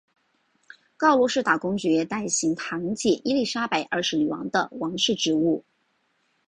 [0.97, 5.63] 告罗士打公爵代行堂姐伊利莎伯二世女王的王室职务。